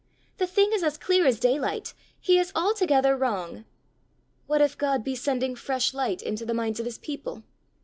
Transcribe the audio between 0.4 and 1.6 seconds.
thing is as clear as